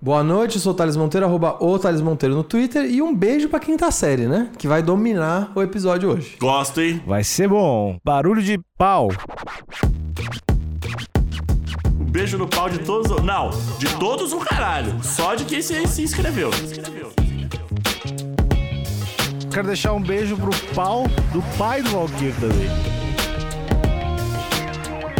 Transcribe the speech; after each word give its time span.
Boa 0.00 0.22
noite, 0.22 0.56
eu 0.56 0.60
sou 0.60 0.72
o 0.72 0.74
Thales 0.74 0.94
Monteiro, 0.94 1.24
arroba 1.26 1.56
o 1.58 1.78
Thales 1.78 2.02
Monteiro 2.02 2.34
no 2.34 2.44
Twitter. 2.44 2.84
E 2.84 3.00
um 3.00 3.14
beijo 3.14 3.48
pra 3.48 3.58
quinta 3.58 3.90
série, 3.90 4.26
né? 4.26 4.50
Que 4.58 4.68
vai 4.68 4.82
dominar 4.82 5.50
o 5.54 5.62
episódio 5.62 6.10
hoje. 6.10 6.36
Gosto, 6.38 6.82
hein? 6.82 7.02
Vai 7.06 7.24
ser 7.24 7.48
bom. 7.48 7.96
Barulho 8.04 8.42
de 8.42 8.60
pau. 8.76 9.08
Um 11.98 12.04
beijo 12.04 12.36
no 12.36 12.46
pau 12.46 12.68
de 12.68 12.80
todos. 12.80 13.10
Não, 13.22 13.50
de 13.78 13.88
todos 13.98 14.34
o 14.34 14.38
caralho. 14.38 15.02
Só 15.02 15.34
de 15.34 15.46
quem 15.46 15.62
se, 15.62 15.86
se 15.86 16.02
inscreveu. 16.02 16.50
Quero 19.50 19.66
deixar 19.66 19.94
um 19.94 20.02
beijo 20.02 20.36
pro 20.36 20.50
pau 20.74 21.04
do 21.32 21.42
pai 21.56 21.80
do 21.82 21.88
Valkyrie 21.88 22.34
também. 22.34 23.05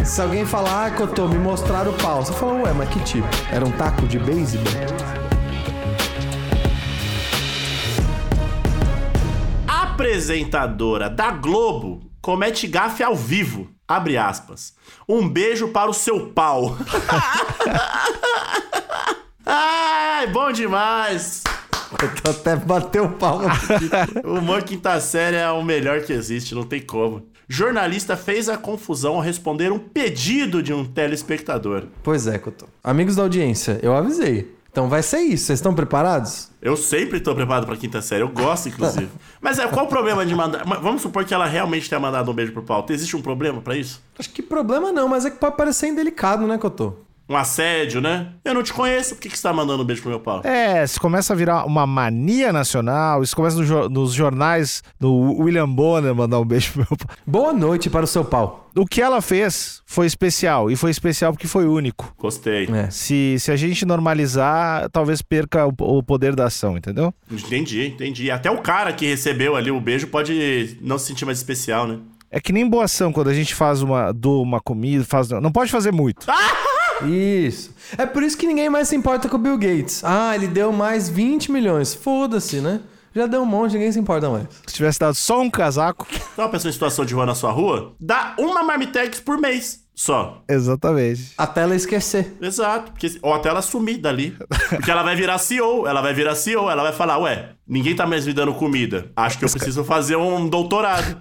Se 0.07 0.21
alguém 0.21 0.45
falar, 0.45 0.85
ah, 0.85 0.91
Cotô, 0.91 1.27
me 1.27 1.37
mostrar 1.37 1.85
o 1.85 1.91
pau. 1.91 2.23
Você 2.23 2.31
fala, 2.31 2.53
ué, 2.63 2.71
mas 2.71 2.87
que 2.89 2.99
tipo? 3.01 3.27
Era 3.51 3.65
um 3.65 3.71
taco 3.71 4.07
de 4.07 4.17
beisebol? 4.17 4.71
Apresentadora 9.67 11.09
da 11.09 11.31
Globo 11.31 12.09
comete 12.21 12.67
gafe 12.67 13.03
ao 13.03 13.17
vivo. 13.17 13.67
Abre 13.85 14.17
aspas. 14.17 14.73
Um 15.07 15.27
beijo 15.27 15.67
para 15.67 15.89
o 15.89 15.93
seu 15.93 16.27
pau. 16.27 16.77
Ai, 19.45 20.27
bom 20.27 20.53
demais. 20.53 21.43
Eu 22.23 22.31
até 22.31 22.55
bateu 22.55 23.05
o 23.07 23.11
pau. 23.11 23.41
O 24.23 24.35
humor 24.35 24.63
quinta 24.63 24.99
série 25.01 25.35
é 25.35 25.51
o 25.51 25.61
melhor 25.61 26.01
que 26.01 26.13
existe, 26.13 26.55
não 26.55 26.63
tem 26.63 26.81
como. 26.81 27.27
Jornalista 27.49 28.17
fez 28.17 28.49
a 28.49 28.57
confusão 28.57 29.15
ao 29.15 29.21
responder 29.21 29.71
um 29.71 29.79
pedido 29.79 30.61
de 30.61 30.73
um 30.73 30.83
telespectador. 30.83 31.85
pois 32.03 32.27
é, 32.27 32.37
Cotô. 32.37 32.67
Amigos 32.83 33.15
da 33.15 33.23
audiência, 33.23 33.79
eu 33.81 33.95
avisei. 33.95 34.55
Então 34.69 34.89
vai 34.89 35.01
ser 35.01 35.21
isso. 35.21 35.45
Vocês 35.45 35.57
estão 35.57 35.73
preparados? 35.73 36.51
Eu 36.61 36.77
sempre 36.77 37.19
tô 37.19 37.33
preparado 37.33 37.65
pra 37.65 37.75
quinta 37.75 37.99
série, 38.01 38.21
eu 38.21 38.29
gosto, 38.29 38.69
inclusive. 38.69 39.09
Mas 39.41 39.57
é, 39.57 39.67
qual 39.67 39.85
o 39.85 39.89
problema 39.89 40.25
de 40.25 40.35
mandar. 40.35 40.63
Vamos 40.65 41.01
supor 41.01 41.25
que 41.25 41.33
ela 41.33 41.47
realmente 41.47 41.89
tenha 41.89 41.99
mandado 41.99 42.29
um 42.29 42.33
beijo 42.33 42.51
pro 42.51 42.61
pau. 42.61 42.85
Existe 42.89 43.15
um 43.15 43.21
problema 43.21 43.59
pra 43.61 43.75
isso? 43.75 44.03
Acho 44.19 44.29
que 44.29 44.43
problema 44.43 44.91
não, 44.91 45.07
mas 45.07 45.25
é 45.25 45.31
que 45.31 45.37
pode 45.37 45.55
parecer 45.57 45.87
indelicado, 45.87 46.45
né, 46.45 46.57
Cotô? 46.57 46.93
Um 47.29 47.35
assédio, 47.35 47.99
né? 47.99 48.29
Eu 48.45 48.53
não 48.53 48.63
te 48.63 48.71
conheço, 48.71 49.15
por 49.15 49.21
que, 49.21 49.29
que 49.29 49.37
você 49.37 49.43
tá 49.43 49.51
mandando 49.51 49.83
um 49.83 49.85
beijo 49.85 50.01
pro 50.01 50.09
meu 50.09 50.19
pau? 50.19 50.41
É, 50.45 50.83
isso 50.83 50.99
começa 50.99 51.33
a 51.33 51.35
virar 51.35 51.65
uma 51.65 51.85
mania 51.85 52.53
nacional. 52.53 53.21
Isso 53.21 53.35
começa 53.35 53.57
no 53.57 53.89
nos 53.89 54.13
jornais 54.13 54.81
do 54.99 55.13
William 55.13 55.67
Bonner 55.67 56.15
mandar 56.15 56.39
um 56.39 56.45
beijo 56.45 56.71
pro 56.71 56.87
meu 56.89 56.97
pau. 56.97 57.15
Boa 57.25 57.53
noite 57.53 57.89
para 57.89 58.05
o 58.05 58.07
seu 58.07 58.23
pau. 58.23 58.69
O 58.75 58.85
que 58.85 59.01
ela 59.01 59.21
fez 59.21 59.81
foi 59.85 60.05
especial. 60.05 60.71
E 60.71 60.75
foi 60.75 60.91
especial 60.91 61.33
porque 61.33 61.47
foi 61.47 61.65
único. 61.65 62.13
Gostei. 62.17 62.65
É. 62.71 62.89
Se, 62.89 63.35
se 63.39 63.51
a 63.51 63.55
gente 63.55 63.85
normalizar, 63.85 64.89
talvez 64.89 65.21
perca 65.21 65.65
o, 65.65 65.73
o 65.79 66.03
poder 66.03 66.35
da 66.35 66.45
ação, 66.45 66.77
entendeu? 66.77 67.13
Entendi, 67.29 67.87
entendi. 67.87 68.31
Até 68.31 68.49
o 68.49 68.59
cara 68.59 68.93
que 68.93 69.05
recebeu 69.05 69.55
ali 69.55 69.71
o 69.71 69.81
beijo 69.81 70.07
pode 70.07 70.77
não 70.81 70.97
se 70.97 71.07
sentir 71.07 71.25
mais 71.25 71.39
especial, 71.39 71.87
né? 71.87 71.99
É 72.29 72.39
que 72.39 72.51
nem 72.51 72.69
boa 72.69 72.83
ação, 72.85 73.11
quando 73.11 73.29
a 73.29 73.33
gente 73.33 73.55
faz 73.55 73.81
uma, 73.81 74.11
do 74.11 74.41
uma 74.41 74.59
comida, 74.59 75.03
faz. 75.03 75.29
Não 75.29 75.51
pode 75.51 75.71
fazer 75.71 75.91
muito. 75.91 76.27
Isso. 77.05 77.73
É 77.97 78.05
por 78.05 78.23
isso 78.23 78.37
que 78.37 78.47
ninguém 78.47 78.69
mais 78.69 78.87
se 78.87 78.95
importa 78.95 79.29
com 79.29 79.35
o 79.35 79.39
Bill 79.39 79.57
Gates. 79.57 80.03
Ah, 80.03 80.35
ele 80.35 80.47
deu 80.47 80.71
mais 80.71 81.09
20 81.09 81.51
milhões. 81.51 81.93
Foda-se, 81.93 82.59
né? 82.61 82.81
Já 83.13 83.25
deu 83.25 83.41
um 83.41 83.45
monte, 83.45 83.73
ninguém 83.73 83.91
se 83.91 83.99
importa 83.99 84.29
mais. 84.29 84.47
Se 84.67 84.75
tivesse 84.75 84.99
dado 84.99 85.15
só 85.15 85.41
um 85.41 85.49
casaco. 85.49 86.05
Então, 86.33 86.45
uma 86.45 86.51
pessoa 86.51 86.69
em 86.69 86.73
situação 86.73 87.03
de 87.03 87.13
rua 87.13 87.25
na 87.25 87.33
sua 87.33 87.51
rua, 87.51 87.95
dá 87.99 88.35
uma 88.37 88.61
marmitex 88.63 89.19
por 89.19 89.39
mês 89.39 89.86
só. 89.97 90.43
Exatamente. 90.47 91.33
Até 91.35 91.61
ela 91.61 91.75
esquecer. 91.75 92.37
Exato. 92.39 92.91
Porque, 92.91 93.17
ou 93.19 93.33
até 93.33 93.49
ela 93.49 93.63
sumir 93.63 93.97
dali. 93.97 94.37
Porque 94.69 94.91
ela 94.91 95.01
vai 95.01 95.15
virar 95.15 95.39
CEO. 95.39 95.87
Ela 95.87 96.01
vai 96.01 96.13
virar 96.13 96.35
CEO. 96.35 96.69
Ela 96.69 96.83
vai 96.83 96.93
falar, 96.93 97.17
ué, 97.17 97.53
ninguém 97.67 97.95
tá 97.95 98.05
mais 98.05 98.27
me 98.27 98.31
dando 98.31 98.53
comida. 98.53 99.11
Acho 99.15 99.39
que 99.39 99.45
eu 99.45 99.49
preciso 99.49 99.83
fazer 99.83 100.15
um 100.15 100.47
doutorado. 100.47 101.17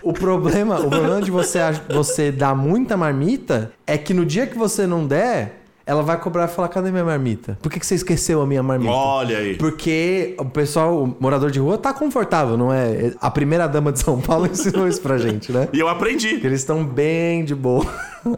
O 0.00 0.12
problema, 0.12 0.78
o 0.78 0.88
problema 0.88 1.20
de 1.20 1.30
você, 1.30 1.58
você 1.92 2.30
dar 2.30 2.54
muita 2.54 2.96
marmita 2.96 3.72
é 3.84 3.98
que 3.98 4.14
no 4.14 4.24
dia 4.24 4.46
que 4.46 4.56
você 4.56 4.86
não 4.86 5.08
der, 5.08 5.59
ela 5.86 6.02
vai 6.02 6.18
cobrar 6.18 6.44
e 6.44 6.48
falar: 6.48 6.68
cadê 6.68 6.90
minha 6.90 7.04
marmita? 7.04 7.58
Por 7.62 7.70
que, 7.70 7.80
que 7.80 7.86
você 7.86 7.94
esqueceu 7.94 8.40
a 8.42 8.46
minha 8.46 8.62
marmita? 8.62 8.92
Olha 8.92 9.38
aí. 9.38 9.56
Porque 9.56 10.34
o 10.38 10.44
pessoal, 10.44 11.02
o 11.02 11.16
morador 11.18 11.50
de 11.50 11.58
rua, 11.58 11.78
tá 11.78 11.92
confortável, 11.92 12.56
não 12.56 12.72
é? 12.72 13.12
A 13.20 13.30
primeira 13.30 13.66
dama 13.66 13.92
de 13.92 14.00
São 14.00 14.20
Paulo 14.20 14.46
ensinou 14.50 14.86
isso 14.86 15.00
pra 15.00 15.18
gente, 15.18 15.52
né? 15.52 15.68
E 15.72 15.78
eu 15.78 15.88
aprendi. 15.88 16.38
Que 16.38 16.46
eles 16.46 16.60
estão 16.60 16.84
bem 16.84 17.44
de 17.44 17.54
boa. 17.54 17.86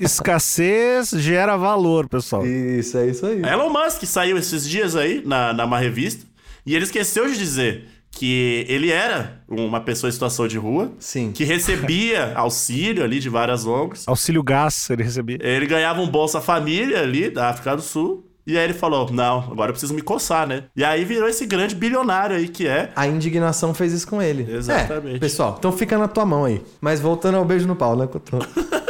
Escassez 0.00 1.10
gera 1.10 1.56
valor, 1.56 2.08
pessoal. 2.08 2.46
Isso, 2.46 2.96
é 2.96 3.06
isso 3.06 3.26
aí. 3.26 3.42
Elon 3.42 3.70
Musk 3.70 4.04
saiu 4.04 4.38
esses 4.38 4.68
dias 4.68 4.94
aí 4.94 5.22
na, 5.24 5.52
numa 5.52 5.78
revista 5.78 6.24
e 6.64 6.74
ele 6.74 6.84
esqueceu 6.84 7.26
de 7.26 7.36
dizer 7.36 7.84
que 8.12 8.64
ele 8.68 8.90
era 8.92 9.40
uma 9.48 9.80
pessoa 9.80 10.08
em 10.08 10.12
situação 10.12 10.46
de 10.46 10.58
rua, 10.58 10.92
Sim. 10.98 11.32
que 11.32 11.44
recebia 11.44 12.32
auxílio 12.36 13.02
ali 13.02 13.18
de 13.18 13.28
várias 13.28 13.66
ONGs. 13.66 14.06
Auxílio 14.06 14.42
gás 14.42 14.88
ele 14.90 15.02
recebia. 15.02 15.38
Ele 15.40 15.66
ganhava 15.66 16.00
um 16.00 16.06
Bolsa 16.06 16.40
Família 16.40 17.00
ali 17.00 17.30
da 17.30 17.48
África 17.48 17.74
do 17.74 17.82
Sul. 17.82 18.28
E 18.46 18.58
aí 18.58 18.64
ele 18.64 18.74
falou: 18.74 19.10
Não, 19.10 19.38
agora 19.38 19.70
eu 19.70 19.72
preciso 19.72 19.94
me 19.94 20.02
coçar, 20.02 20.46
né? 20.46 20.64
E 20.76 20.84
aí 20.84 21.04
virou 21.04 21.28
esse 21.28 21.46
grande 21.46 21.74
bilionário 21.74 22.36
aí 22.36 22.48
que 22.48 22.66
é. 22.66 22.90
A 22.96 23.06
indignação 23.06 23.72
fez 23.72 23.92
isso 23.92 24.06
com 24.06 24.20
ele. 24.20 24.52
Exatamente. 24.52 25.16
É, 25.16 25.18
pessoal, 25.20 25.54
então 25.58 25.70
fica 25.70 25.96
na 25.96 26.08
tua 26.08 26.26
mão 26.26 26.44
aí. 26.44 26.60
Mas 26.80 27.00
voltando 27.00 27.36
ao 27.36 27.44
beijo 27.44 27.68
no 27.68 27.76
pau, 27.76 27.96
né? 27.96 28.08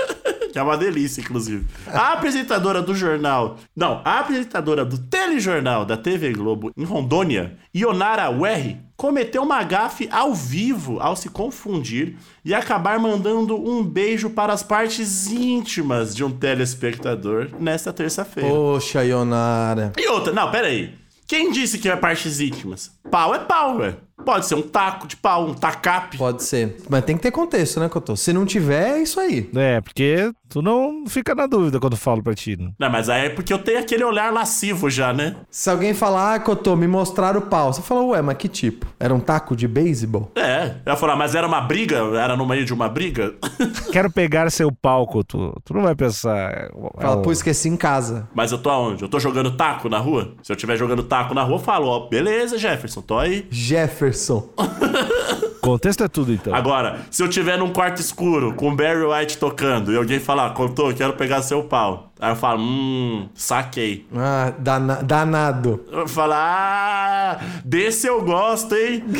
Que 0.52 0.58
é 0.58 0.62
uma 0.62 0.76
delícia, 0.76 1.20
inclusive. 1.20 1.64
A 1.86 2.12
apresentadora 2.12 2.82
do 2.82 2.94
jornal. 2.94 3.56
Não, 3.74 4.02
a 4.04 4.20
apresentadora 4.20 4.84
do 4.84 4.98
telejornal 4.98 5.84
da 5.84 5.96
TV 5.96 6.32
Globo 6.32 6.70
em 6.76 6.84
Rondônia, 6.84 7.56
Ionara 7.74 8.28
Werri, 8.30 8.78
cometeu 8.96 9.42
uma 9.42 9.62
gafe 9.64 10.08
ao 10.12 10.34
vivo 10.34 11.00
ao 11.00 11.16
se 11.16 11.28
confundir 11.28 12.16
e 12.44 12.54
acabar 12.54 12.98
mandando 12.98 13.56
um 13.56 13.82
beijo 13.82 14.30
para 14.30 14.52
as 14.52 14.62
partes 14.62 15.26
íntimas 15.28 16.14
de 16.14 16.22
um 16.22 16.30
telespectador 16.30 17.48
nesta 17.58 17.92
terça-feira. 17.92 18.48
Poxa, 18.48 19.04
Ionara. 19.04 19.92
E 19.98 20.06
outra, 20.08 20.32
não, 20.32 20.50
pera 20.50 20.68
aí. 20.68 20.94
Quem 21.26 21.50
disse 21.50 21.78
que 21.78 21.88
é 21.88 21.96
partes 21.96 22.40
íntimas? 22.40 22.92
Pau 23.10 23.34
é 23.34 23.38
pau, 23.38 23.78
ué. 23.78 23.96
Pode 24.24 24.46
ser 24.46 24.54
um 24.54 24.62
taco 24.62 25.06
de 25.06 25.16
pau, 25.16 25.46
um 25.48 25.54
tacape. 25.54 26.16
Pode 26.16 26.44
ser. 26.44 26.76
Mas 26.88 27.04
tem 27.04 27.16
que 27.16 27.22
ter 27.22 27.30
contexto, 27.30 27.80
né, 27.80 27.88
Cotô? 27.88 28.14
Se 28.14 28.32
não 28.32 28.44
tiver, 28.44 28.98
é 28.98 29.02
isso 29.02 29.18
aí. 29.18 29.50
É, 29.54 29.80
porque 29.80 30.32
tu 30.52 30.60
não 30.62 31.04
fica 31.06 31.34
na 31.34 31.46
dúvida 31.46 31.80
quando 31.80 31.94
eu 31.94 31.98
falo 31.98 32.22
pra 32.22 32.34
ti. 32.34 32.56
né? 32.56 32.70
Não, 32.78 32.90
mas 32.90 33.08
aí 33.08 33.26
é 33.26 33.28
porque 33.30 33.52
eu 33.52 33.58
tenho 33.58 33.78
aquele 33.78 34.04
olhar 34.04 34.32
lascivo 34.32 34.90
já, 34.90 35.12
né? 35.12 35.36
Se 35.50 35.70
alguém 35.70 35.94
falar, 35.94 36.34
ah, 36.34 36.40
Cotô, 36.40 36.76
me 36.76 36.86
mostrar 36.86 37.36
o 37.36 37.42
pau. 37.42 37.72
Você 37.72 37.80
fala, 37.80 38.02
ué, 38.02 38.20
mas 38.22 38.36
que 38.36 38.48
tipo? 38.48 38.86
Era 39.00 39.14
um 39.14 39.20
taco 39.20 39.56
de 39.56 39.66
beisebol? 39.66 40.30
É, 40.34 40.74
eu 40.84 40.92
ia 40.92 40.96
falar, 40.96 41.16
mas 41.16 41.34
era 41.34 41.46
uma 41.46 41.60
briga? 41.60 41.96
Era 42.16 42.36
no 42.36 42.46
meio 42.46 42.64
de 42.64 42.74
uma 42.74 42.88
briga? 42.88 43.34
Quero 43.92 44.10
pegar 44.10 44.50
seu 44.50 44.70
palco, 44.70 45.24
tu, 45.24 45.54
tu 45.64 45.72
não 45.74 45.82
vai 45.82 45.94
pensar. 45.94 46.70
Fala, 47.00 47.14
"Ah, 47.14 47.22
pô, 47.22 47.32
esqueci 47.32 47.68
em 47.68 47.76
casa. 47.76 48.28
mas 48.34 48.52
eu 48.52 48.58
tô 48.58 48.68
aonde? 48.70 49.02
Eu 49.02 49.08
tô 49.08 49.18
jogando 49.18 49.52
taco 49.56 49.88
na 49.88 49.98
rua? 49.98 50.34
Se 50.42 50.52
eu 50.52 50.54
estiver 50.56 50.76
jogando 50.76 51.02
taco 51.02 51.32
na 51.34 51.42
rua, 51.42 51.56
eu 51.56 51.60
falo, 51.60 51.86
ó, 51.86 52.08
beleza, 52.08 52.58
Jefferson, 52.58 53.00
tô 53.00 53.18
aí. 53.18 53.46
Jefferson. 53.50 54.48
Contexto 55.62 56.02
é 56.02 56.08
tudo, 56.08 56.32
então. 56.32 56.52
Agora, 56.52 56.98
se 57.08 57.22
eu 57.22 57.28
tiver 57.28 57.56
num 57.56 57.72
quarto 57.72 58.00
escuro 58.00 58.52
com 58.54 58.68
o 58.70 58.74
Barry 58.76 59.04
White 59.04 59.38
tocando 59.38 59.92
e 59.92 59.96
alguém 59.96 60.18
falar, 60.18 60.50
contou, 60.54 60.90
eu 60.90 60.96
quero 60.96 61.12
pegar 61.12 61.40
seu 61.40 61.62
pau. 61.62 62.12
Aí 62.20 62.32
eu 62.32 62.36
falo, 62.36 62.60
hum, 62.60 63.28
saquei. 63.32 64.04
Ah, 64.14 64.52
dana- 64.58 65.02
danado. 65.04 65.84
Eu 65.90 66.08
falo, 66.08 66.32
ah, 66.34 67.38
desse 67.64 68.08
eu 68.08 68.22
gosto, 68.24 68.74
hein? 68.74 69.04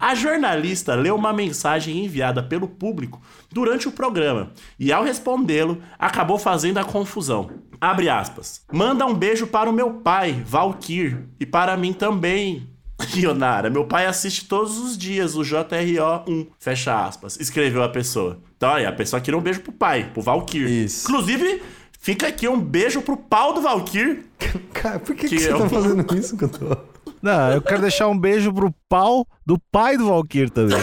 A 0.00 0.14
jornalista 0.14 0.94
leu 0.94 1.14
uma 1.16 1.32
mensagem 1.32 2.04
enviada 2.04 2.42
pelo 2.42 2.66
público 2.68 3.20
durante 3.52 3.88
o 3.88 3.92
programa 3.92 4.52
e, 4.78 4.90
ao 4.92 5.02
respondê-lo, 5.04 5.82
acabou 5.98 6.38
fazendo 6.38 6.78
a 6.78 6.84
confusão. 6.84 7.50
Abre 7.80 8.08
aspas. 8.08 8.62
Manda 8.72 9.04
um 9.04 9.12
beijo 9.12 9.46
para 9.48 9.68
o 9.68 9.72
meu 9.72 9.94
pai, 9.94 10.42
Valkyr, 10.46 11.24
e 11.38 11.44
para 11.44 11.76
mim 11.76 11.92
também. 11.92 12.70
Ionara, 13.14 13.70
meu 13.70 13.84
pai 13.84 14.06
assiste 14.06 14.46
todos 14.46 14.76
os 14.78 14.96
dias 14.98 15.34
o 15.36 15.40
JRO1, 15.42 16.48
fecha 16.58 17.04
aspas, 17.04 17.38
escreveu 17.40 17.82
a 17.82 17.88
pessoa. 17.88 18.38
Então 18.56 18.70
aí, 18.74 18.84
a 18.86 18.92
pessoa 18.92 19.20
queria 19.20 19.38
um 19.38 19.42
beijo 19.42 19.60
pro 19.60 19.72
pai, 19.72 20.10
pro 20.12 20.20
Valkyr. 20.22 20.68
Isso. 20.68 21.08
Inclusive, 21.08 21.62
fica 22.00 22.26
aqui 22.26 22.48
um 22.48 22.60
beijo 22.60 23.00
pro 23.02 23.16
pau 23.16 23.52
do 23.52 23.60
Valkyr, 23.60 24.24
Cara, 24.72 24.98
por 24.98 25.14
que, 25.14 25.28
Que 25.28 25.36
que 25.36 25.42
você 25.42 25.52
eu- 25.52 25.58
tá 25.58 25.68
fazendo 25.68 26.14
isso, 26.16 26.36
Cotô? 26.38 26.76
Não, 27.20 27.50
eu 27.52 27.60
quero 27.62 27.80
deixar 27.80 28.06
um 28.08 28.18
beijo 28.18 28.52
pro 28.52 28.72
pau 28.88 29.26
do 29.44 29.58
pai 29.72 29.96
do 29.96 30.06
Valkyr 30.06 30.50
também. 30.50 30.78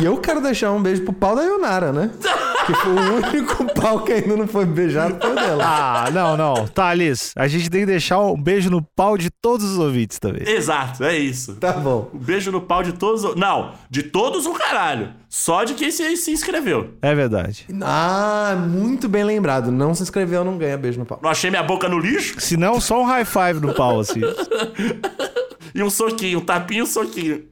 E 0.00 0.04
eu 0.04 0.16
quero 0.18 0.40
deixar 0.40 0.72
um 0.72 0.82
beijo 0.82 1.02
pro 1.02 1.12
pau 1.12 1.36
da 1.36 1.42
Yonara, 1.42 1.92
né? 1.92 2.10
Que 2.66 2.72
foi 2.76 2.92
o 2.94 3.14
único 3.16 3.63
pau 3.84 4.00
que 4.00 4.12
ainda 4.12 4.34
não 4.36 4.46
foi 4.46 4.64
beijado 4.64 5.18
foi 5.20 5.34
dela. 5.34 5.62
Ah, 6.06 6.10
não, 6.10 6.36
não. 6.36 6.66
Thales, 6.68 7.32
a 7.36 7.46
gente 7.46 7.68
tem 7.68 7.80
que 7.80 7.86
deixar 7.86 8.18
um 8.20 8.40
beijo 8.40 8.70
no 8.70 8.80
pau 8.80 9.18
de 9.18 9.28
todos 9.28 9.70
os 9.72 9.78
ouvintes 9.78 10.18
também. 10.18 10.42
Exato, 10.48 11.04
é 11.04 11.18
isso. 11.18 11.56
Tá 11.56 11.72
bom. 11.74 12.08
Um 12.14 12.18
beijo 12.18 12.50
no 12.50 12.60
pau 12.62 12.82
de 12.82 12.92
todos. 12.94 13.24
o- 13.24 13.34
Não, 13.34 13.72
de 13.90 14.02
todos 14.02 14.46
o 14.46 14.52
caralho. 14.54 15.12
Só 15.28 15.64
de 15.64 15.74
quem 15.74 15.90
se, 15.90 16.16
se 16.16 16.30
inscreveu. 16.30 16.94
É 17.02 17.14
verdade. 17.14 17.66
Ah, 17.82 18.54
muito 18.56 19.08
bem 19.08 19.24
lembrado. 19.24 19.70
Não 19.70 19.94
se 19.94 20.02
inscreveu, 20.02 20.44
não 20.44 20.56
ganha 20.56 20.78
beijo 20.78 20.98
no 20.98 21.04
pau. 21.04 21.18
Não 21.22 21.28
achei 21.30 21.50
minha 21.50 21.62
boca 21.62 21.88
no 21.88 21.98
lixo 21.98 22.40
Se 22.40 22.56
não, 22.56 22.80
só 22.80 23.00
um 23.02 23.04
high 23.04 23.24
five 23.24 23.60
no 23.60 23.74
pau, 23.74 24.00
assim. 24.00 24.20
e 25.74 25.82
um 25.82 25.90
soquinho, 25.90 26.38
um 26.38 26.44
tapinha 26.44 26.80
e 26.80 26.82
um 26.82 26.86
soquinho. 26.86 27.44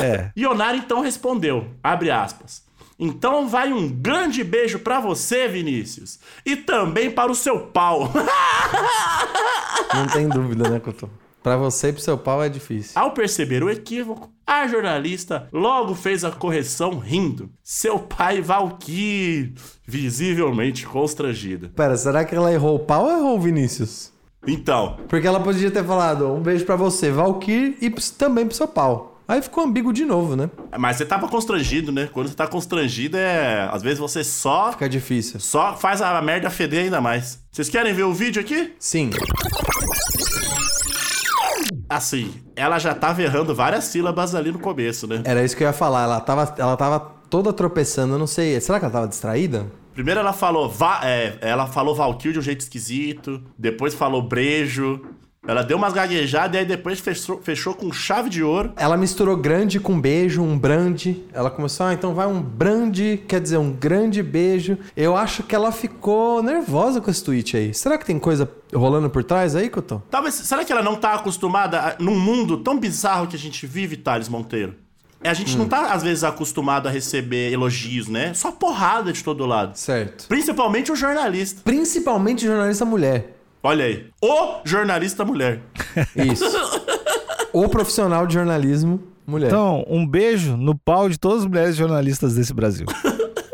É. 0.00 0.30
Ionara 0.38 0.76
então 0.76 1.00
respondeu, 1.00 1.66
abre 1.82 2.10
aspas. 2.10 2.64
Então 2.98 3.48
vai 3.48 3.72
um 3.72 3.88
grande 3.88 4.42
beijo 4.42 4.78
pra 4.78 5.00
você, 5.00 5.46
Vinícius. 5.48 6.18
E 6.44 6.56
também 6.56 7.10
para 7.10 7.30
o 7.30 7.34
seu 7.34 7.60
pau. 7.60 8.10
Não 9.94 10.06
tem 10.06 10.28
dúvida, 10.28 10.68
né, 10.68 10.80
Couto? 10.80 11.10
Pra 11.42 11.56
você 11.56 11.88
e 11.88 11.92
pro 11.92 12.02
seu 12.02 12.18
pau 12.18 12.42
é 12.42 12.48
difícil. 12.48 13.00
Ao 13.00 13.12
perceber 13.12 13.62
o 13.62 13.70
equívoco, 13.70 14.28
a 14.44 14.66
jornalista 14.66 15.48
logo 15.52 15.94
fez 15.94 16.24
a 16.24 16.30
correção 16.32 16.98
rindo. 16.98 17.50
Seu 17.62 18.00
pai 18.00 18.40
Valkyr, 18.40 19.52
visivelmente 19.86 20.84
constrangida. 20.84 21.70
Pera, 21.76 21.96
será 21.96 22.24
que 22.24 22.34
ela 22.34 22.52
errou 22.52 22.74
o 22.74 22.80
pau 22.80 23.04
ou 23.04 23.12
errou 23.12 23.36
o 23.36 23.40
Vinícius? 23.40 24.12
Então, 24.44 24.96
Porque 25.08 25.26
ela 25.26 25.40
podia 25.40 25.70
ter 25.70 25.84
falado 25.84 26.32
um 26.32 26.40
beijo 26.40 26.64
pra 26.64 26.76
você, 26.76 27.10
Valkyr, 27.10 27.76
e 27.80 27.90
também 28.18 28.46
pro 28.46 28.56
seu 28.56 28.66
pau. 28.68 29.15
Aí 29.28 29.42
ficou 29.42 29.64
ambíguo 29.64 29.92
de 29.92 30.04
novo, 30.04 30.36
né? 30.36 30.48
mas 30.78 30.96
você 30.96 31.04
tava 31.04 31.26
constrangido, 31.26 31.90
né? 31.90 32.08
Quando 32.12 32.28
você 32.28 32.34
tá 32.34 32.46
constrangido, 32.46 33.16
é. 33.16 33.68
Às 33.72 33.82
vezes 33.82 33.98
você 33.98 34.22
só. 34.22 34.70
Fica 34.70 34.88
difícil. 34.88 35.40
Só 35.40 35.76
faz 35.76 36.00
a 36.00 36.22
merda 36.22 36.48
feder 36.48 36.84
ainda 36.84 37.00
mais. 37.00 37.40
Vocês 37.50 37.68
querem 37.68 37.92
ver 37.92 38.04
o 38.04 38.12
vídeo 38.12 38.40
aqui? 38.40 38.74
Sim. 38.78 39.10
Assim, 41.88 42.34
ela 42.54 42.78
já 42.78 42.94
tava 42.94 43.22
errando 43.22 43.54
várias 43.54 43.84
sílabas 43.84 44.34
ali 44.34 44.52
no 44.52 44.58
começo, 44.60 45.06
né? 45.08 45.22
Era 45.24 45.44
isso 45.44 45.56
que 45.56 45.64
eu 45.64 45.66
ia 45.66 45.72
falar. 45.72 46.04
Ela 46.04 46.20
tava, 46.20 46.54
ela 46.58 46.76
tava 46.76 47.00
toda 47.28 47.52
tropeçando, 47.52 48.14
eu 48.14 48.18
não 48.18 48.26
sei. 48.26 48.60
Será 48.60 48.78
que 48.78 48.84
ela 48.84 48.92
tava 48.92 49.08
distraída? 49.08 49.66
Primeiro 49.96 50.20
ela 50.20 50.34
falou, 50.34 50.68
va 50.68 51.00
é, 51.04 51.38
ela 51.40 51.66
falou 51.66 51.94
Valkyrie 51.94 52.34
de 52.34 52.38
um 52.38 52.42
jeito 52.42 52.60
esquisito, 52.60 53.42
depois 53.58 53.94
falou 53.94 54.20
brejo. 54.20 55.00
Ela 55.46 55.62
deu 55.62 55.76
umas 55.76 55.92
gaguejadas 55.92 56.54
e 56.56 56.58
aí 56.58 56.64
depois 56.64 56.98
fechou, 56.98 57.40
fechou 57.42 57.74
com 57.74 57.92
chave 57.92 58.28
de 58.28 58.42
ouro. 58.42 58.72
Ela 58.76 58.96
misturou 58.96 59.36
grande 59.36 59.78
com 59.78 60.00
beijo, 60.00 60.42
um 60.42 60.58
brande. 60.58 61.24
Ela 61.32 61.50
começou, 61.50 61.86
ah, 61.86 61.94
então 61.94 62.14
vai 62.14 62.26
um 62.26 62.40
brande, 62.40 63.22
quer 63.28 63.40
dizer, 63.40 63.56
um 63.56 63.70
grande 63.70 64.22
beijo. 64.22 64.76
Eu 64.96 65.16
acho 65.16 65.42
que 65.42 65.54
ela 65.54 65.70
ficou 65.70 66.42
nervosa 66.42 67.00
com 67.00 67.10
esse 67.10 67.22
tweet 67.22 67.56
aí. 67.56 67.74
Será 67.74 67.96
que 67.96 68.04
tem 68.04 68.18
coisa 68.18 68.50
rolando 68.74 69.08
por 69.08 69.22
trás 69.22 69.54
aí, 69.54 69.70
Couto? 69.70 70.02
Talvez, 70.10 70.34
será 70.34 70.64
que 70.64 70.72
ela 70.72 70.82
não 70.82 70.96
tá 70.96 71.14
acostumada 71.14 71.80
a, 71.80 71.96
num 72.02 72.18
mundo 72.18 72.58
tão 72.58 72.78
bizarro 72.78 73.26
que 73.26 73.36
a 73.36 73.38
gente 73.38 73.66
vive, 73.66 73.96
Thales 73.96 74.28
Monteiro? 74.28 74.74
A 75.24 75.34
gente 75.34 75.56
não 75.56 75.66
tá, 75.66 75.92
às 75.92 76.02
vezes, 76.02 76.22
acostumado 76.22 76.86
a 76.88 76.90
receber 76.90 77.50
elogios, 77.50 78.06
né? 78.06 78.32
Só 78.34 78.52
porrada 78.52 79.12
de 79.12 79.24
todo 79.24 79.44
lado. 79.46 79.76
Certo. 79.76 80.28
Principalmente 80.28 80.92
o 80.92 80.96
jornalista. 80.96 81.62
Principalmente 81.64 82.44
jornalista 82.44 82.84
mulher. 82.84 83.35
Olha 83.62 83.84
aí. 83.84 84.06
O 84.22 84.60
jornalista 84.64 85.24
mulher. 85.24 85.60
Isso. 86.14 86.44
o 87.52 87.68
profissional 87.68 88.26
de 88.26 88.34
jornalismo 88.34 89.02
mulher. 89.26 89.48
Então, 89.48 89.84
um 89.88 90.06
beijo 90.06 90.56
no 90.56 90.76
pau 90.76 91.08
de 91.08 91.18
todas 91.18 91.42
as 91.42 91.46
mulheres 91.46 91.76
jornalistas 91.76 92.34
desse 92.34 92.54
Brasil. 92.54 92.86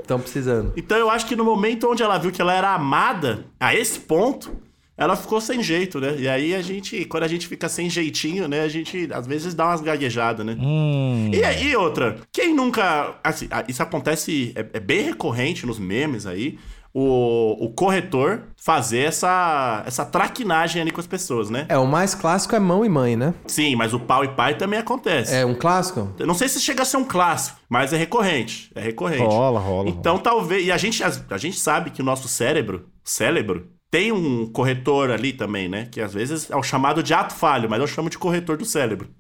Estão 0.01 0.21
precisando. 0.21 0.73
Então 0.77 0.99
eu 0.99 1.09
acho 1.09 1.27
que 1.27 1.37
no 1.37 1.45
momento 1.45 1.91
onde 1.91 2.03
ela 2.03 2.19
viu 2.19 2.31
que 2.31 2.43
ela 2.43 2.53
era 2.53 2.75
amada, 2.75 3.45
a 3.59 3.75
esse 3.75 4.01
ponto, 4.01 4.51
ela 4.97 5.17
ficou 5.17 5.41
sem 5.41 5.63
jeito, 5.63 5.99
né? 5.99 6.17
E 6.19 6.29
aí 6.29 6.55
a 6.55 6.61
gente, 6.61 7.05
quando 7.07 7.23
a 7.23 7.29
gente 7.29 7.49
fica 7.49 7.69
sem 7.69 7.89
jeitinho, 7.89 8.47
né? 8.47 8.61
A 8.61 8.69
gente 8.69 9.09
às 9.13 9.27
vezes 9.27 9.55
dá 9.55 9.67
umas 9.67 9.81
gaguejadas, 9.81 10.45
né? 10.45 10.57
Hum. 10.61 11.31
E 11.33 11.43
aí, 11.43 11.75
outra, 11.75 12.19
quem 12.33 12.55
nunca. 12.55 13.17
Assim, 13.25 13.49
isso 13.69 13.83
acontece, 13.83 14.53
é, 14.55 14.61
é 14.75 14.81
bem 14.81 15.03
recorrente 15.03 15.65
nos 15.67 15.79
memes 15.79 16.27
aí. 16.27 16.59
O, 16.95 17.65
o 17.65 17.71
corretor 17.71 18.43
fazer 18.57 19.01
essa, 19.01 19.83
essa 19.87 20.05
traquinagem 20.05 20.83
ali 20.83 20.91
com 20.91 21.01
as 21.01 21.07
pessoas, 21.07 21.49
né? 21.49 21.65
É, 21.69 21.79
o 21.79 21.87
mais 21.87 22.15
clássico 22.15 22.55
é 22.55 22.59
mão 22.59 22.85
e 22.85 22.89
mãe, 22.89 23.17
né? 23.17 23.33
Sim, 23.47 23.75
mas 23.77 23.95
o 23.95 24.01
pau 24.01 24.25
e 24.25 24.29
pai 24.29 24.57
também 24.57 24.79
acontece. 24.79 25.35
É 25.35 25.45
um 25.47 25.55
clássico? 25.55 26.13
Eu 26.19 26.27
não 26.27 26.35
sei 26.35 26.49
se 26.49 26.61
chega 26.61 26.83
a 26.83 26.85
ser 26.85 26.99
um 26.99 27.05
clássico, 27.05 27.59
mas 27.69 27.93
é 27.93 27.97
recorrente. 27.97 28.71
É 28.75 28.81
recorrente. 28.81 29.25
Rola, 29.25 29.59
rola. 29.59 29.89
Então 29.89 30.19
talvez. 30.19 30.67
E 30.67 30.71
a 30.71 30.77
gente, 30.77 31.03
a, 31.03 31.11
a 31.31 31.39
gente 31.39 31.59
sabe 31.59 31.91
que 31.91 32.03
o 32.03 32.05
nosso 32.05 32.29
cérebro, 32.29 32.87
cérebro, 33.03 33.69
tem 33.93 34.11
um 34.11 34.47
corretor 34.47 35.11
ali 35.11 35.35
também, 35.35 35.69
né? 35.69 35.87
Que 35.91 36.01
às 36.01 36.15
vezes 36.15 36.51
é 36.51 36.57
o 36.57 36.63
chamado 36.63 37.03
de 37.03 37.13
ato 37.13 37.35
falho, 37.35 37.69
mas 37.69 37.79
eu 37.79 37.87
chamo 37.87 38.09
de 38.09 38.17
corretor 38.17 38.57
do 38.57 38.65
cérebro. 38.65 39.11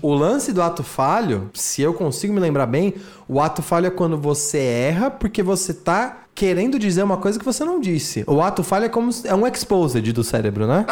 O 0.00 0.14
lance 0.14 0.52
do 0.52 0.62
ato 0.62 0.84
falho, 0.84 1.50
se 1.52 1.82
eu 1.82 1.92
consigo 1.92 2.32
me 2.32 2.38
lembrar 2.38 2.66
bem, 2.66 2.94
o 3.26 3.40
ato 3.40 3.60
falho 3.60 3.86
é 3.86 3.90
quando 3.90 4.16
você 4.16 4.58
erra 4.58 5.10
porque 5.10 5.42
você 5.42 5.74
tá 5.74 6.26
querendo 6.40 6.78
dizer 6.78 7.02
uma 7.02 7.18
coisa 7.18 7.38
que 7.38 7.44
você 7.44 7.66
não 7.66 7.78
disse. 7.78 8.24
O 8.26 8.40
ato 8.40 8.62
falho 8.64 8.86
é 8.86 8.88
como 8.88 9.12
se- 9.12 9.28
é 9.28 9.34
um 9.34 9.46
exposed 9.46 10.10
do 10.10 10.24
cérebro, 10.24 10.66
né? 10.66 10.86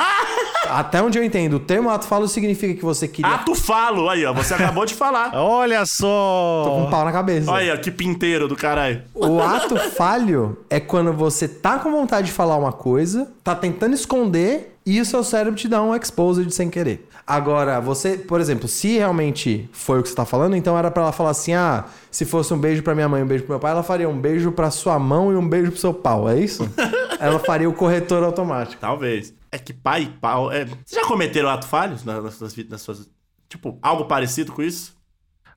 Até 0.68 1.00
onde 1.00 1.18
eu 1.18 1.24
entendo, 1.24 1.54
o 1.54 1.58
termo 1.58 1.88
ato 1.88 2.06
falho 2.06 2.28
significa 2.28 2.74
que 2.74 2.84
você 2.84 3.08
queria 3.08 3.32
Ato 3.36 3.54
falo, 3.54 4.10
aí, 4.10 4.26
ó. 4.26 4.34
Você 4.34 4.52
acabou 4.52 4.84
de 4.84 4.92
falar. 4.94 5.30
Olha 5.40 5.78
com 5.78 5.82
um 5.84 5.86
só! 5.86 6.88
pau 6.90 7.02
na 7.02 7.12
cabeça. 7.12 7.50
Olha 7.50 7.72
aí, 7.72 7.78
ó, 7.78 7.80
que 7.80 7.90
pinteiro 7.90 8.46
do 8.46 8.54
caralho. 8.54 9.00
O 9.14 9.40
ato 9.40 9.78
falho 9.92 10.58
é 10.68 10.78
quando 10.78 11.10
você 11.14 11.48
tá 11.48 11.78
com 11.78 11.90
vontade 11.90 12.26
de 12.26 12.32
falar 12.34 12.56
uma 12.58 12.72
coisa, 12.72 13.26
tá 13.42 13.54
tentando 13.54 13.94
esconder 13.94 14.77
e 14.96 15.00
o 15.00 15.04
seu 15.04 15.22
cérebro 15.24 15.58
te 15.58 15.68
dá 15.68 15.82
um 15.82 15.94
exposed 15.94 16.50
sem 16.52 16.70
querer. 16.70 17.08
Agora, 17.26 17.78
você, 17.80 18.16
por 18.16 18.40
exemplo, 18.40 18.66
se 18.68 18.96
realmente 18.96 19.68
foi 19.72 20.00
o 20.00 20.02
que 20.02 20.08
você 20.08 20.14
tá 20.14 20.24
falando, 20.24 20.56
então 20.56 20.78
era 20.78 20.90
pra 20.90 21.02
ela 21.02 21.12
falar 21.12 21.30
assim: 21.30 21.52
ah, 21.52 21.84
se 22.10 22.24
fosse 22.24 22.54
um 22.54 22.58
beijo 22.58 22.82
pra 22.82 22.94
minha 22.94 23.08
mãe 23.08 23.20
e 23.20 23.24
um 23.24 23.26
beijo 23.26 23.44
pro 23.44 23.52
meu 23.52 23.60
pai, 23.60 23.72
ela 23.72 23.82
faria 23.82 24.08
um 24.08 24.18
beijo 24.18 24.50
pra 24.52 24.70
sua 24.70 24.98
mão 24.98 25.30
e 25.32 25.36
um 25.36 25.46
beijo 25.46 25.70
pro 25.72 25.80
seu 25.80 25.92
pau, 25.92 26.28
é 26.28 26.38
isso? 26.40 26.68
ela 27.20 27.38
faria 27.38 27.68
o 27.68 27.72
corretor 27.74 28.22
automático. 28.22 28.80
Talvez. 28.80 29.34
É 29.52 29.58
que 29.58 29.72
pai 29.72 30.02
e 30.02 30.06
pau. 30.18 30.50
É... 30.52 30.64
Vocês 30.64 31.02
já 31.02 31.04
cometeram 31.06 31.48
ato 31.48 31.66
falhos 31.66 32.04
na- 32.04 32.20
nas 32.20 32.54
vidas? 32.54 32.70
Nas 32.72 32.80
suas... 32.82 33.10
Tipo, 33.48 33.78
algo 33.80 34.04
parecido 34.04 34.52
com 34.52 34.62
isso? 34.62 34.94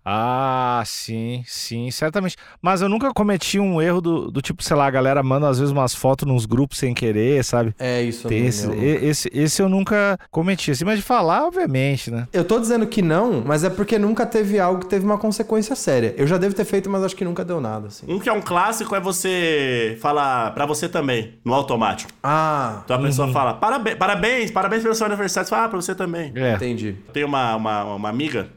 Ah, 0.04 0.82
sim, 0.86 1.44
sim, 1.46 1.92
certamente. 1.92 2.36
Mas 2.62 2.82
eu 2.82 2.90
nunca 2.90 3.12
cometi 3.14 3.60
um 3.60 3.82
erro 3.82 4.02
do, 4.02 4.32
do 4.32 4.42
tipo, 4.42 4.64
sei 4.64 4.76
lá, 4.76 4.88
a 4.88 4.92
galera 4.92 5.22
manda 5.22 5.48
às 5.48 5.60
vezes 5.60 5.72
umas 5.72 5.94
fotos 5.94 6.28
nos 6.28 6.46
grupos 6.46 6.78
sem 6.80 6.94
querer, 6.94 7.44
sabe? 7.44 7.76
É 7.80 8.02
isso. 8.02 8.28
Tem 8.28 8.42
não, 8.42 8.48
esse, 8.48 8.68
não. 8.68 8.74
e- 8.76 9.06
esse, 9.06 9.30
esse 9.34 9.62
eu 9.62 9.70
nunca 9.70 10.18
cometi. 10.32 10.72
Assim, 10.72 10.86
mas 10.86 10.98
de 10.98 11.04
falar, 11.04 11.46
obviamente, 11.46 12.10
né? 12.10 12.28
Eu 12.34 12.44
tô 12.44 12.60
dizendo 12.60 12.88
que 12.88 13.02
não, 13.02 13.44
mas 13.46 13.64
é 13.64 13.70
porque 13.70 14.00
nunca 14.00 14.26
teve 14.26 14.60
algo 14.60 14.82
que 14.82 14.88
teve 14.88 15.06
uma 15.06 15.18
consequência 15.18 15.76
séria. 15.76 16.14
Eu 16.18 16.26
já 16.26 16.38
devo 16.38 16.56
ter 16.56 16.66
feito, 16.66 16.90
mas 16.90 17.04
acho 17.04 17.16
que 17.16 17.24
nunca 17.26 17.46
deu 17.46 17.62
nada, 17.62 17.88
assim. 17.88 18.06
Um 18.12 18.20
que 18.20 18.28
é 18.30 18.34
um 18.34 18.42
clássico 18.42 18.96
é 18.96 19.00
você 19.00 19.98
falar 20.02 20.52
pra 20.54 20.66
você 20.66 20.90
também, 20.90 21.36
no 21.46 21.54
automático. 21.54 22.12
Ah, 22.24 22.82
Então 22.84 22.98
a 22.98 23.02
pessoa 23.02 23.32
fala, 23.32 23.54
parabéns, 23.54 23.98
parabéns, 23.98 24.52
parabéns 24.52 24.82
pelo 24.84 24.96
seu 24.96 25.06
aniversário. 25.06 25.48
Você 25.48 25.50
fala, 25.52 25.66
ah, 25.66 25.70
pra 25.70 25.80
você 25.82 25.94
também. 25.94 26.32
É. 26.36 26.56
entendi. 26.56 26.96
Tem 27.14 27.24
uma, 27.24 27.56
uma, 27.56 27.84
uma 27.96 28.10
amiga 28.10 28.50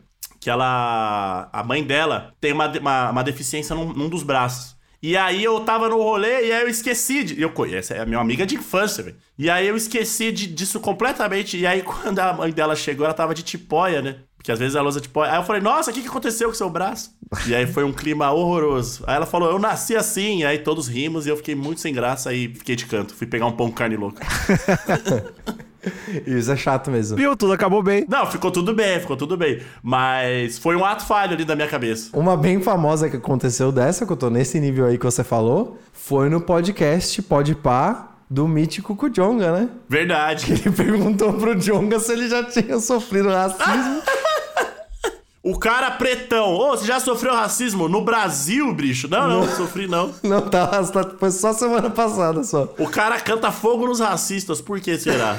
que 0.44 0.50
ela. 0.50 1.48
A 1.50 1.64
mãe 1.64 1.82
dela 1.82 2.34
tem 2.38 2.52
uma, 2.52 2.68
uma, 2.78 3.10
uma 3.12 3.24
deficiência 3.24 3.74
num, 3.74 3.94
num 3.94 4.10
dos 4.10 4.22
braços. 4.22 4.76
E 5.02 5.16
aí 5.16 5.42
eu 5.42 5.58
tava 5.60 5.88
no 5.88 5.96
rolê 5.96 6.48
e 6.48 6.52
aí 6.52 6.62
eu 6.64 6.68
esqueci 6.68 7.24
de. 7.24 7.40
Eu 7.40 7.48
conheço, 7.48 7.94
é 7.94 8.00
a 8.00 8.04
minha 8.04 8.20
amiga 8.20 8.44
de 8.44 8.54
infância, 8.54 9.02
velho. 9.02 9.16
E 9.38 9.48
aí 9.48 9.66
eu 9.66 9.74
esqueci 9.74 10.30
de- 10.30 10.46
disso 10.46 10.80
completamente. 10.80 11.56
E 11.56 11.66
aí 11.66 11.80
quando 11.82 12.18
a 12.18 12.34
mãe 12.34 12.52
dela 12.52 12.76
chegou, 12.76 13.06
ela 13.06 13.14
tava 13.14 13.34
de 13.34 13.42
tipóia, 13.42 14.02
né? 14.02 14.16
Porque 14.36 14.52
às 14.52 14.58
vezes 14.58 14.76
ela 14.76 14.86
usa 14.86 15.00
tipóia. 15.00 15.32
Aí 15.32 15.38
eu 15.38 15.44
falei, 15.44 15.62
nossa, 15.62 15.90
o 15.90 15.94
que, 15.94 16.02
que 16.02 16.08
aconteceu 16.08 16.48
com 16.48 16.54
seu 16.54 16.68
braço? 16.68 17.16
E 17.46 17.54
aí 17.54 17.66
foi 17.66 17.82
um 17.82 17.92
clima 17.94 18.30
horroroso. 18.30 19.02
Aí 19.06 19.16
ela 19.16 19.24
falou, 19.24 19.50
eu 19.50 19.58
nasci 19.58 19.96
assim. 19.96 20.40
E 20.40 20.44
aí 20.44 20.58
todos 20.58 20.88
rimos 20.88 21.24
e 21.26 21.30
eu 21.30 21.38
fiquei 21.38 21.54
muito 21.54 21.80
sem 21.80 21.94
graça 21.94 22.34
e 22.34 22.54
fiquei 22.54 22.76
de 22.76 22.84
canto. 22.84 23.14
Fui 23.14 23.26
pegar 23.26 23.46
um 23.46 23.52
pão 23.52 23.68
com 23.68 23.76
carne 23.76 23.96
louca. 23.96 24.22
Isso 26.26 26.50
é 26.50 26.56
chato 26.56 26.90
mesmo. 26.90 27.16
Viu? 27.16 27.36
Tudo 27.36 27.52
acabou 27.52 27.82
bem. 27.82 28.04
Não, 28.08 28.26
ficou 28.26 28.50
tudo 28.50 28.74
bem, 28.74 29.00
ficou 29.00 29.16
tudo 29.16 29.36
bem. 29.36 29.60
Mas 29.82 30.58
foi 30.58 30.76
um 30.76 30.84
ato 30.84 31.04
falho 31.04 31.34
ali 31.34 31.44
da 31.44 31.54
minha 31.54 31.68
cabeça. 31.68 32.10
Uma 32.12 32.36
bem 32.36 32.60
famosa 32.60 33.08
que 33.08 33.16
aconteceu 33.16 33.70
dessa, 33.72 34.06
que 34.06 34.12
eu 34.12 34.16
tô 34.16 34.30
nesse 34.30 34.58
nível 34.60 34.86
aí 34.86 34.98
que 34.98 35.04
você 35.04 35.24
falou, 35.24 35.78
foi 35.92 36.28
no 36.28 36.40
podcast 36.40 37.20
Pode 37.22 37.54
Pá 37.54 38.10
do 38.28 38.48
mítico 38.48 38.96
Kujonga, 38.96 39.52
né? 39.52 39.68
Verdade. 39.88 40.52
Ele 40.64 40.70
perguntou 40.74 41.32
pro 41.34 41.54
Jonga 41.54 42.00
se 42.00 42.12
ele 42.12 42.28
já 42.28 42.42
tinha 42.42 42.80
sofrido 42.80 43.28
racismo. 43.28 44.02
O 45.46 45.58
cara 45.58 45.90
pretão. 45.90 46.54
Ô, 46.54 46.70
você 46.70 46.86
já 46.86 46.98
sofreu 46.98 47.34
racismo 47.34 47.86
no 47.86 48.02
Brasil, 48.02 48.72
bicho? 48.74 49.08
Não, 49.08 49.28
não, 49.28 49.40
não 49.44 49.54
sofri 49.54 49.86
não. 49.86 50.10
Não, 50.22 50.40
tá, 50.40 50.66
tá- 50.84 51.10
foi 51.20 51.30
só 51.30 51.52
semana 51.52 51.90
passada 51.90 52.42
só. 52.42 52.72
O 52.78 52.88
cara 52.88 53.20
canta 53.20 53.52
fogo 53.52 53.86
nos 53.86 54.00
racistas, 54.00 54.62
por 54.62 54.80
que 54.80 54.98
será? 54.98 55.38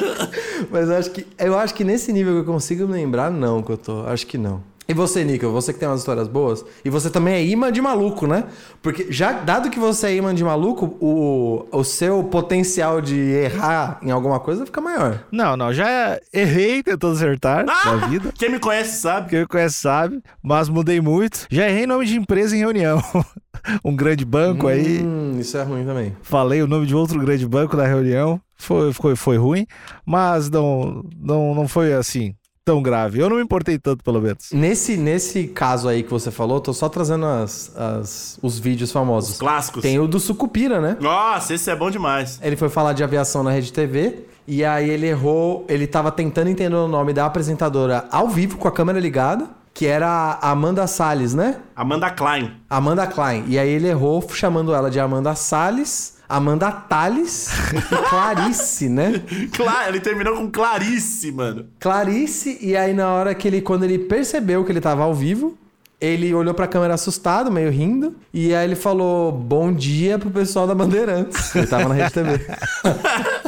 Mas 0.70 0.88
eu 0.88 0.96
acho 0.96 1.10
que 1.10 1.26
eu 1.38 1.58
acho 1.58 1.74
que 1.74 1.84
nesse 1.84 2.12
nível 2.12 2.34
que 2.34 2.40
eu 2.40 2.52
consigo 2.52 2.86
me 2.86 2.94
lembrar, 2.94 3.30
não, 3.30 3.62
que 3.62 3.70
eu 3.72 3.76
tô. 3.78 4.04
Acho 4.06 4.26
que 4.26 4.38
não. 4.38 4.62
E 4.86 4.92
você, 4.92 5.24
Nico, 5.24 5.48
você 5.48 5.72
que 5.72 5.78
tem 5.78 5.88
umas 5.88 6.00
histórias 6.00 6.28
boas, 6.28 6.62
e 6.84 6.90
você 6.90 7.08
também 7.08 7.32
é 7.36 7.42
imã 7.42 7.72
de 7.72 7.80
maluco, 7.80 8.26
né? 8.26 8.44
Porque 8.82 9.06
já 9.08 9.32
dado 9.32 9.70
que 9.70 9.78
você 9.78 10.08
é 10.08 10.16
imã 10.16 10.34
de 10.34 10.44
maluco, 10.44 10.98
o, 11.00 11.66
o 11.72 11.82
seu 11.82 12.22
potencial 12.24 13.00
de 13.00 13.18
errar 13.18 13.98
em 14.02 14.10
alguma 14.10 14.38
coisa 14.38 14.66
fica 14.66 14.82
maior. 14.82 15.24
Não, 15.32 15.56
não, 15.56 15.72
já 15.72 16.20
errei 16.30 16.82
tentando 16.82 17.14
acertar 17.14 17.64
Ah! 17.66 17.96
na 17.96 18.06
vida. 18.08 18.30
Quem 18.36 18.50
me 18.50 18.58
conhece 18.58 19.00
sabe. 19.00 19.30
Quem 19.30 19.38
me 19.40 19.46
conhece 19.46 19.76
sabe, 19.76 20.22
mas 20.42 20.68
mudei 20.68 21.00
muito. 21.00 21.46
Já 21.50 21.66
errei 21.66 21.86
nome 21.86 22.04
de 22.04 22.18
empresa 22.18 22.54
em 22.54 22.58
reunião. 22.58 23.02
um 23.82 23.96
grande 23.96 24.26
banco 24.26 24.68
aí. 24.68 25.00
Hum, 25.02 25.38
isso 25.40 25.56
é 25.56 25.62
ruim 25.62 25.86
também. 25.86 26.14
Falei 26.20 26.60
o 26.60 26.66
nome 26.66 26.84
de 26.84 26.94
outro 26.94 27.18
grande 27.18 27.48
banco 27.48 27.74
na 27.74 27.86
reunião. 27.86 28.38
Foi, 28.56 28.92
foi, 28.92 29.16
foi 29.16 29.36
ruim, 29.36 29.66
mas 30.06 30.48
não, 30.50 31.04
não, 31.16 31.54
não 31.54 31.68
foi 31.68 31.92
assim 31.92 32.34
tão 32.64 32.80
grave. 32.82 33.18
Eu 33.20 33.28
não 33.28 33.36
me 33.36 33.42
importei 33.42 33.78
tanto, 33.78 34.02
pelo 34.02 34.22
menos. 34.22 34.48
Nesse, 34.50 34.96
nesse 34.96 35.48
caso 35.48 35.86
aí 35.86 36.02
que 36.02 36.10
você 36.10 36.30
falou, 36.30 36.60
tô 36.60 36.72
só 36.72 36.88
trazendo 36.88 37.26
as, 37.26 37.70
as- 37.76 38.38
os 38.40 38.58
vídeos 38.58 38.90
famosos. 38.90 39.32
Os 39.32 39.38
clássicos. 39.38 39.82
Tem 39.82 39.98
o 40.00 40.08
do 40.08 40.18
Sucupira, 40.18 40.80
né? 40.80 40.96
Nossa, 40.98 41.52
esse 41.52 41.70
é 41.70 41.76
bom 41.76 41.90
demais. 41.90 42.38
Ele 42.42 42.56
foi 42.56 42.70
falar 42.70 42.94
de 42.94 43.04
aviação 43.04 43.42
na 43.42 43.50
Rede 43.50 43.70
TV 43.70 44.24
e 44.48 44.64
aí 44.64 44.88
ele 44.88 45.06
errou, 45.06 45.66
ele 45.68 45.86
tava 45.86 46.10
tentando 46.10 46.48
entender 46.48 46.74
o 46.76 46.88
nome 46.88 47.12
da 47.12 47.26
apresentadora 47.26 48.06
ao 48.10 48.28
vivo 48.30 48.56
com 48.56 48.66
a 48.66 48.72
câmera 48.72 48.98
ligada, 48.98 49.46
que 49.74 49.84
era 49.86 50.08
a 50.40 50.50
Amanda 50.50 50.86
Salles, 50.86 51.34
né? 51.34 51.58
Amanda 51.76 52.08
Klein. 52.10 52.50
Amanda 52.70 53.06
Klein. 53.06 53.44
E 53.46 53.58
aí 53.58 53.68
ele 53.68 53.88
errou 53.88 54.26
chamando 54.32 54.72
ela 54.74 54.90
de 54.90 54.98
Amanda 54.98 55.34
Salles, 55.34 56.13
Amanda 56.28 56.70
Tales 56.70 57.48
e 57.72 58.08
Clarice, 58.08 58.88
né? 58.88 59.22
Claro, 59.52 59.90
ele 59.90 60.00
terminou 60.00 60.36
com 60.36 60.50
Clarice, 60.50 61.30
mano. 61.30 61.66
Clarice, 61.78 62.58
e 62.60 62.76
aí 62.76 62.92
na 62.92 63.12
hora 63.12 63.34
que 63.34 63.46
ele, 63.46 63.60
quando 63.60 63.84
ele 63.84 63.98
percebeu 63.98 64.64
que 64.64 64.72
ele 64.72 64.80
tava 64.80 65.02
ao 65.04 65.14
vivo, 65.14 65.56
ele 66.00 66.34
olhou 66.34 66.52
pra 66.54 66.66
câmera 66.66 66.94
assustado, 66.94 67.50
meio 67.50 67.70
rindo, 67.70 68.14
e 68.32 68.54
aí 68.54 68.66
ele 68.66 68.76
falou 68.76 69.32
bom 69.32 69.72
dia 69.72 70.18
pro 70.18 70.30
pessoal 70.30 70.66
da 70.66 70.74
Bandeirantes. 70.74 71.54
Ele 71.54 71.66
tava 71.66 71.88
na 71.88 71.94
Rede 71.94 72.12
TV. 72.12 72.40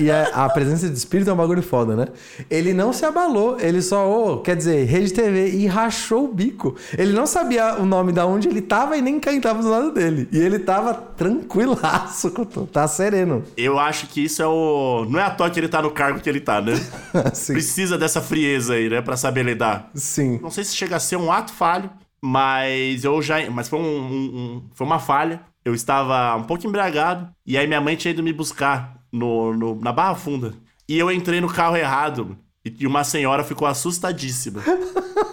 E 0.00 0.10
a, 0.10 0.44
a 0.46 0.48
presença 0.48 0.88
de 0.88 0.96
espírito 0.96 1.28
é 1.30 1.32
um 1.32 1.36
bagulho 1.36 1.62
foda, 1.62 1.94
né? 1.94 2.06
Ele 2.48 2.72
não 2.72 2.92
se 2.92 3.04
abalou, 3.04 3.58
ele 3.60 3.82
só, 3.82 4.10
ô, 4.10 4.38
quer 4.38 4.56
dizer, 4.56 4.84
Rede 4.86 5.12
TV, 5.12 5.50
e 5.50 5.66
rachou 5.66 6.24
o 6.24 6.28
bico. 6.32 6.74
Ele 6.96 7.12
não 7.12 7.26
sabia 7.26 7.74
o 7.74 7.84
nome 7.84 8.10
da 8.12 8.24
onde 8.26 8.48
ele 8.48 8.62
tava 8.62 8.96
e 8.96 9.02
nem 9.02 9.20
quem 9.20 9.40
tava 9.40 9.62
do 9.62 9.68
lado 9.68 9.92
dele. 9.92 10.28
E 10.32 10.38
ele 10.38 10.58
tava 10.58 10.94
tranquilaço, 10.94 12.30
tá 12.72 12.86
sereno. 12.88 13.44
Eu 13.56 13.78
acho 13.78 14.06
que 14.06 14.24
isso 14.24 14.42
é 14.42 14.46
o. 14.46 15.04
Não 15.08 15.18
é 15.20 15.24
à 15.24 15.30
toa 15.30 15.50
que 15.50 15.58
ele 15.60 15.68
tá 15.68 15.82
no 15.82 15.90
cargo 15.90 16.20
que 16.20 16.28
ele 16.28 16.40
tá, 16.40 16.60
né? 16.60 16.72
Precisa 17.46 17.98
dessa 17.98 18.20
frieza 18.20 18.74
aí, 18.74 18.88
né? 18.88 19.02
Pra 19.02 19.16
saber 19.16 19.44
lidar. 19.44 19.90
Sim. 19.94 20.38
Não 20.42 20.50
sei 20.50 20.64
se 20.64 20.74
chega 20.76 20.96
a 20.96 21.00
ser 21.00 21.16
um 21.16 21.30
ato 21.30 21.52
falho, 21.52 21.90
mas 22.22 23.04
eu 23.04 23.20
já. 23.20 23.50
Mas 23.50 23.68
foi, 23.68 23.78
um, 23.78 23.82
um- 23.82 24.36
um- 24.36 24.62
foi 24.74 24.86
uma 24.86 24.98
falha. 24.98 25.40
Eu 25.64 25.74
estava 25.74 26.34
um 26.36 26.44
pouco 26.44 26.66
embriagado. 26.66 27.28
E 27.46 27.58
aí 27.58 27.66
minha 27.66 27.80
mãe 27.80 27.96
tinha 27.96 28.12
ido 28.12 28.22
me 28.22 28.32
buscar 28.32 28.94
no, 29.12 29.52
no- 29.56 29.74
na 29.80 29.92
Barra 29.92 30.14
Funda. 30.14 30.54
E 30.88 30.98
eu 30.98 31.10
entrei 31.10 31.40
no 31.40 31.48
carro 31.52 31.76
errado. 31.76 32.36
E 32.64 32.74
e 32.80 32.86
uma 32.86 33.04
senhora 33.04 33.42
ficou 33.44 33.66
assustadíssima. 33.66 34.62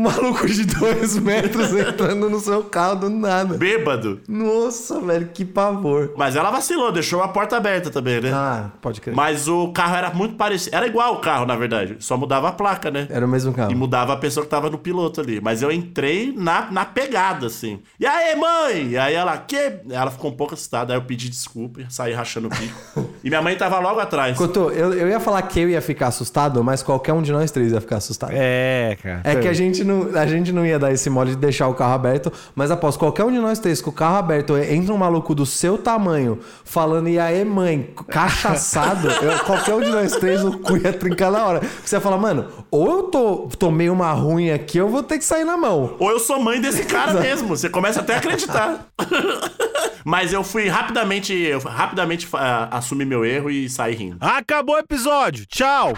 Um 0.00 0.04
maluco 0.04 0.46
de 0.46 0.64
dois 0.64 1.18
metros 1.18 1.74
entrando 1.74 2.30
no 2.30 2.40
seu 2.40 2.64
carro 2.64 2.94
do 3.00 3.10
nada. 3.10 3.58
Bêbado. 3.58 4.18
Nossa, 4.26 4.98
velho, 4.98 5.28
que 5.34 5.44
pavor. 5.44 6.14
Mas 6.16 6.36
ela 6.36 6.50
vacilou, 6.50 6.90
deixou 6.90 7.22
a 7.22 7.28
porta 7.28 7.58
aberta 7.58 7.90
também, 7.90 8.18
né? 8.18 8.30
Ah, 8.32 8.70
pode 8.80 8.98
crer. 8.98 9.14
Mas 9.14 9.46
o 9.46 9.68
carro 9.72 9.96
era 9.96 10.10
muito 10.10 10.36
parecido. 10.36 10.74
Era 10.74 10.86
igual 10.86 11.16
o 11.16 11.18
carro, 11.18 11.44
na 11.44 11.54
verdade. 11.54 11.96
Só 12.00 12.16
mudava 12.16 12.48
a 12.48 12.52
placa, 12.52 12.90
né? 12.90 13.06
Era 13.10 13.26
o 13.26 13.28
mesmo 13.28 13.52
E 13.52 13.54
carro. 13.54 13.76
mudava 13.76 14.14
a 14.14 14.16
pessoa 14.16 14.42
que 14.42 14.50
tava 14.50 14.70
no 14.70 14.78
piloto 14.78 15.20
ali. 15.20 15.38
Mas 15.38 15.60
eu 15.60 15.70
entrei 15.70 16.32
na, 16.34 16.70
na 16.70 16.86
pegada, 16.86 17.46
assim. 17.48 17.80
E 17.98 18.06
aí, 18.06 18.34
mãe? 18.36 18.88
E 18.92 18.96
aí 18.96 19.12
ela, 19.14 19.36
que? 19.36 19.80
Ela 19.90 20.10
ficou 20.10 20.30
um 20.30 20.34
pouco 20.34 20.54
assustada. 20.54 20.94
Aí 20.94 20.98
eu 20.98 21.02
pedi 21.02 21.28
desculpa 21.28 21.82
e 21.82 21.86
saí 21.92 22.14
rachando 22.14 22.46
o 22.46 22.50
bico. 22.50 22.80
e 23.22 23.28
minha 23.28 23.42
mãe 23.42 23.56
tava 23.56 23.78
logo 23.78 24.00
atrás. 24.00 24.36
Couto, 24.36 24.70
eu, 24.70 24.92
eu 24.94 25.08
ia 25.08 25.20
falar 25.20 25.42
que 25.42 25.60
eu 25.60 25.68
ia 25.68 25.80
ficar 25.80 26.08
assustado, 26.08 26.62
mas 26.64 26.82
qualquer 26.82 27.12
um 27.12 27.22
de 27.22 27.32
nós 27.32 27.50
três 27.50 27.72
ia 27.72 27.80
ficar 27.80 27.96
assustado. 27.96 28.32
É, 28.34 28.96
cara. 29.02 29.20
É 29.24 29.36
que 29.36 29.48
a 29.48 29.52
gente, 29.52 29.84
não, 29.84 30.10
a 30.18 30.26
gente 30.26 30.52
não 30.52 30.64
ia 30.64 30.78
dar 30.78 30.92
esse 30.92 31.08
mole 31.10 31.30
de 31.30 31.36
deixar 31.36 31.68
o 31.68 31.74
carro 31.74 31.94
aberto, 31.94 32.32
mas 32.54 32.70
após 32.70 32.96
qualquer 32.96 33.24
um 33.24 33.30
de 33.32 33.38
nós 33.38 33.58
três 33.58 33.80
com 33.82 33.90
o 33.90 33.92
carro 33.92 34.16
aberto, 34.16 34.56
entra 34.56 34.92
um 34.94 34.98
maluco 34.98 35.34
do 35.34 35.44
seu 35.46 35.76
tamanho 35.78 36.38
falando, 36.64 37.08
e 37.08 37.18
aí, 37.18 37.44
mãe, 37.44 37.90
cachaçado, 38.08 39.08
eu- 39.22 39.38
qualquer 39.44 39.74
um 39.74 39.80
de 39.80 39.90
nós 39.90 40.12
três 40.12 40.44
o 40.44 40.58
cu 40.58 40.76
ia 40.76 40.92
trincar 40.92 41.30
na 41.30 41.44
hora. 41.46 41.60
Você 41.84 41.96
ia 41.96 42.00
falar, 42.00 42.18
mano, 42.18 42.46
ou 42.70 42.90
eu 42.90 43.02
tô, 43.04 43.48
tomei 43.58 43.90
uma 43.90 44.12
ruim 44.12 44.50
aqui, 44.50 44.78
eu 44.78 44.88
vou 44.88 45.02
ter 45.02 45.18
que 45.18 45.24
sair 45.24 45.44
na 45.44 45.56
mão. 45.56 45.94
Ou 45.98 46.10
eu 46.10 46.18
sou 46.18 46.40
mãe 46.40 46.60
desse 46.60 46.84
cara 46.84 47.14
mesmo. 47.14 47.48
Você 47.48 47.68
começa 47.68 48.00
até 48.00 48.14
a 48.14 48.18
acreditar. 48.18 48.86
Mas 50.04 50.32
eu 50.32 50.42
fui 50.42 50.68
rapidamente, 50.68 51.32
eu 51.32 51.60
rapidamente 51.60 52.26
uh, 52.26 52.36
ah, 52.36 52.68
assumi 52.72 53.04
meu 53.04 53.24
erro 53.24 53.50
e 53.50 53.68
saí 53.68 53.94
rindo. 53.94 54.18
Acabou 54.20 54.76
o 54.76 54.78
episódio. 54.78 55.46
Tchau. 55.46 55.94